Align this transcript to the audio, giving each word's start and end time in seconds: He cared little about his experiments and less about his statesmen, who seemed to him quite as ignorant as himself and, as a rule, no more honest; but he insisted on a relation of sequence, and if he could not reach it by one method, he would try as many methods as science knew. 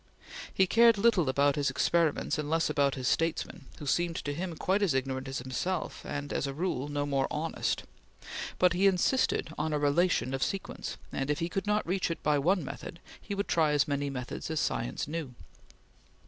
He 0.51 0.65
cared 0.65 0.97
little 0.97 1.29
about 1.29 1.55
his 1.55 1.69
experiments 1.69 2.39
and 2.39 2.49
less 2.49 2.71
about 2.71 2.95
his 2.95 3.07
statesmen, 3.07 3.65
who 3.77 3.85
seemed 3.85 4.15
to 4.15 4.33
him 4.33 4.55
quite 4.57 4.81
as 4.81 4.95
ignorant 4.95 5.27
as 5.27 5.37
himself 5.37 6.03
and, 6.03 6.33
as 6.33 6.47
a 6.47 6.55
rule, 6.55 6.87
no 6.87 7.05
more 7.05 7.27
honest; 7.29 7.83
but 8.57 8.73
he 8.73 8.87
insisted 8.87 9.53
on 9.59 9.73
a 9.73 9.77
relation 9.77 10.33
of 10.33 10.41
sequence, 10.41 10.97
and 11.11 11.29
if 11.29 11.37
he 11.37 11.49
could 11.49 11.67
not 11.67 11.85
reach 11.85 12.09
it 12.09 12.23
by 12.23 12.39
one 12.39 12.65
method, 12.65 12.99
he 13.21 13.35
would 13.35 13.47
try 13.47 13.73
as 13.73 13.87
many 13.87 14.09
methods 14.09 14.49
as 14.49 14.59
science 14.59 15.07
knew. 15.07 15.35